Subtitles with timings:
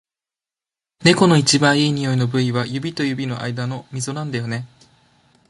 [1.05, 4.67] 猫の一番いい匂いの部位は、指と指の間のみぞなんだよね。